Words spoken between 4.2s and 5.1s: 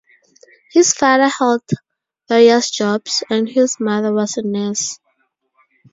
a nurse.